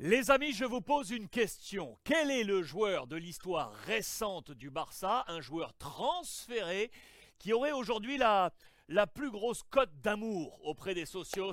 [0.00, 1.98] Les amis, je vous pose une question.
[2.04, 6.92] Quel est le joueur de l'histoire récente du Barça, un joueur transféré,
[7.36, 8.52] qui aurait aujourd'hui la,
[8.86, 11.50] la plus grosse cote d'amour auprès des socios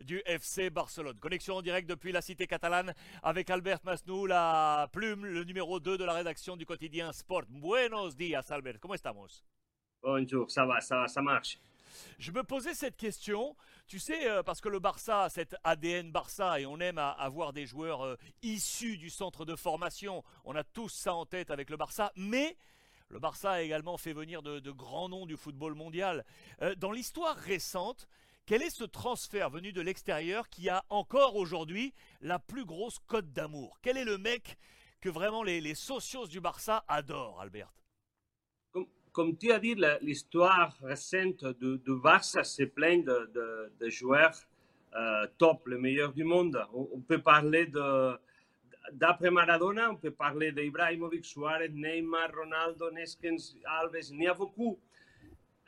[0.00, 1.18] du FC Barcelone?
[1.18, 5.98] Connexion en direct depuis la cité catalane avec Albert Masnou, la plume, le numéro 2
[5.98, 7.46] de la rédaction du quotidien Sport.
[7.48, 8.78] Buenos días, Albert.
[8.80, 9.42] Comment estamos?
[10.04, 11.58] Bonjour, ça va, ça va, ça marche.
[12.18, 16.60] Je me posais cette question, tu sais, euh, parce que le Barça cet ADN Barça
[16.60, 20.22] et on aime à- avoir des joueurs euh, issus du centre de formation.
[20.44, 22.56] On a tous ça en tête avec le Barça, mais
[23.08, 26.24] le Barça a également fait venir de, de grands noms du football mondial.
[26.62, 28.06] Euh, dans l'histoire récente,
[28.44, 33.32] quel est ce transfert venu de l'extérieur qui a encore aujourd'hui la plus grosse cote
[33.32, 33.78] d'amour?
[33.82, 34.56] Quel est le mec
[35.00, 37.72] que vraiment les, les socios du Barça adorent, Albert?
[39.18, 44.36] Comme, tu as dit, l'histoire récente du Barça, c'est plein de, de- de joueurs
[44.94, 46.56] euh, top, les meilleurs du monde.
[46.72, 48.16] On, peut parler de
[48.92, 54.78] d'après Maradona, on peut parler d'Ibrahimovic, Suarez, Neymar, Ronaldo, Neskens, Alves, il y a beaucoup.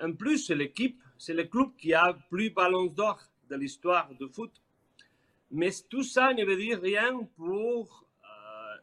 [0.00, 3.18] En plus, c'est l'équipe, c'est le club qui a plus ballons d'or
[3.50, 4.52] de l'histoire du foot.
[5.50, 8.06] Mais tout ça ne veut dire rien pour.
[8.22, 8.76] Euh,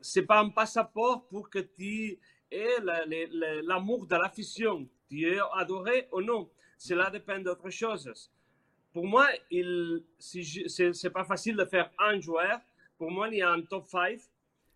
[0.00, 2.18] c'est pas un passeport pour que tu
[3.64, 4.88] l'amour de l'afición.
[5.08, 6.48] Tu es adoré ou non.
[6.78, 8.30] Cela dépend d'autre chose.
[8.92, 12.60] Pour moi, il, si c'est pas facile de faire un joueur.
[12.98, 14.18] Pour moi, il y a un top 5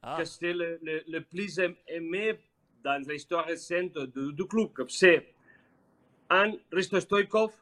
[0.02, 2.38] Ah, que c'est le, le- le plus aim- aimé
[2.82, 3.98] dans l'histoire récente
[4.34, 4.72] du, club.
[4.88, 5.34] C'est
[6.30, 7.52] un Risto Stoikov,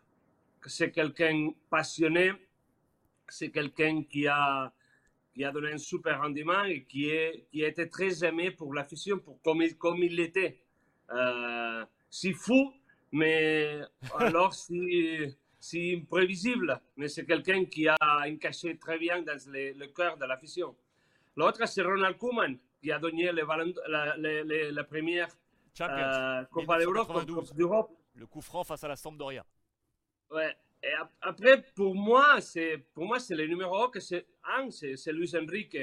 [0.67, 2.33] c'est quelqu'un passionné,
[3.29, 4.73] c'est quelqu'un qui a,
[5.39, 8.75] qui a donné un super rendement et qui, est, qui a été très aimé pour
[8.75, 10.59] l'afición, pour comme il, comme il l'était.
[11.13, 12.73] Euh, si fou,
[13.13, 13.81] mais
[14.19, 16.81] alors si, si imprévisible.
[16.97, 20.75] Mais c'est quelqu'un qui a encaissé très bien dans le, le cœur de l'afición.
[21.37, 25.29] L'autre, c'est Ronald Koeman, qui a donné le ballon- la, la- la- la première
[25.73, 25.95] Champions.
[25.97, 27.49] euh, Copa d'Europe, 1992.
[27.51, 27.91] Coupe d'Europe.
[28.17, 29.47] Le coup franc face à la Sampdoria.
[30.33, 30.53] Ouais.
[30.83, 34.27] Et après, pour moi, c'est pour moi c'est le numéro un que c'est
[35.13, 35.77] Luis Enrique.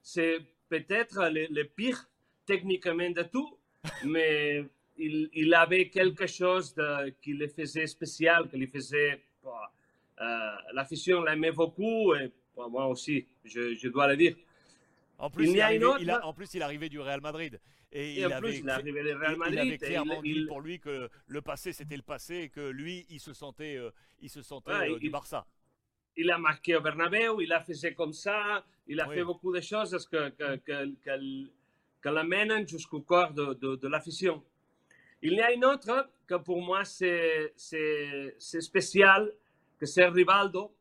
[0.00, 0.38] C'est
[0.68, 2.08] peut-être le, le pire
[2.46, 3.58] techniquement de tout,
[4.04, 4.64] mais
[4.96, 9.20] il, il avait quelque chose de- qui le faisait spécial, qui le faisait.
[9.44, 9.70] bah,
[10.20, 10.50] euh,
[11.22, 14.34] l'aimait beaucoup et bah, moi aussi, je, je dois le dire.
[15.18, 17.60] En plus, Il il, arrivait, autre- il a- en plus, il arrivait du Real Madrid.
[17.90, 20.46] Et, Et il, en avait, plus, il arrivé il- Real il avait clairement il- dit
[20.46, 23.90] pour lui que le passé c'était le passé et que lui il se sentait, euh,
[24.20, 25.46] il se sentait Ouais, euh, du il- Barça.
[26.16, 29.14] il a marqué au Bernabéu, il a fait comme ça, il a Oui.
[29.14, 31.48] fait beaucoup de choses que, que, que, que-
[32.02, 33.90] que l'amènent jusqu'au corps de, de, de.
[35.22, 39.32] Il y a une autre que pour moi c'est spécial,
[39.80, 40.74] que c'est Rivaldo,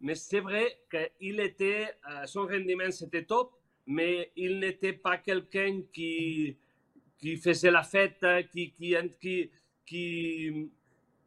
[0.00, 3.52] mais c'est vrai qu'il était, euh, son rendement c'était top,
[3.86, 6.56] mais il n'était pas quelqu'un qui,
[7.18, 9.50] qui faisait la fête, qui, qui, qui,
[9.86, 10.70] qui,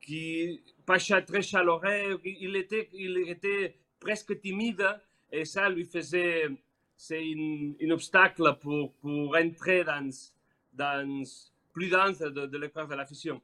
[0.01, 4.85] qui pas très chaleureux, il était, il était presque timide
[5.31, 6.47] et ça lui faisait,
[6.95, 10.09] c'est un, obstacle pour, pour entrer dans,
[10.73, 11.23] dans
[11.73, 13.41] plus dans de, de l'école de.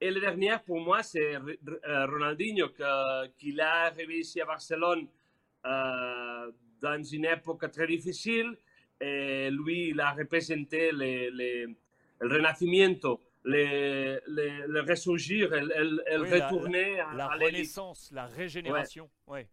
[0.00, 5.23] Et le dernier, pour moi, c'est R- Ronaldinho, que- qu'il a ici à Barcelone euh,
[5.64, 8.56] dans une époque très difficile.
[9.00, 11.74] Et lui, il a représenté le, le,
[12.20, 17.54] le renacimiento, le, le, le ressurgir, la- retourner à- La à l'élite.
[17.56, 19.10] renaissance, la régénération.
[19.26, 19.48] Ouais.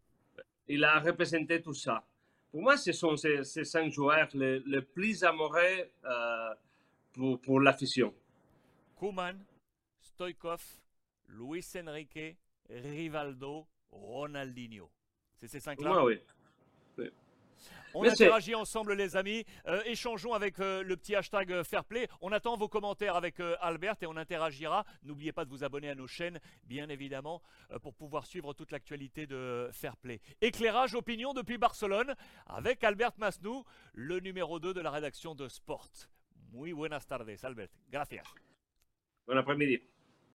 [0.67, 2.05] Il a représenté tout ça.
[2.51, 6.53] Pour moi, ce sont ces, ces cinq joueurs les, plus amoureux euh,
[7.13, 7.59] pour, pour.
[8.95, 9.37] Koeman,
[9.99, 10.61] Stoikov,
[11.29, 12.37] Luis Enrique,
[12.69, 14.89] Rivaldo, Ronaldinho.
[15.41, 16.05] C'est ces cinq-là.
[17.93, 19.43] On interagit ensemble, les amis.
[19.67, 22.07] Euh, échangeons avec euh, le petit hashtag euh, Fairplay.
[22.21, 24.85] On attend vos commentaires avec euh, Albert et on interagira.
[25.03, 27.41] N'oubliez pas de vous abonner à nos chaînes, bien évidemment,
[27.81, 30.21] pour pouvoir suivre toute l'actualité de Fairplay.
[30.41, 32.15] Éclairage, opinion depuis Barcelone
[32.45, 35.89] avec Albert Masnou, le numéro 2 de la rédaction de Sport.
[36.53, 37.69] Muy buenas tardes, Albert.
[37.91, 38.23] Gracias.
[39.27, 39.81] Bon après-midi.